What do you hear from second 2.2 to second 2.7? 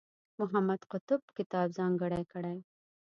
کړی.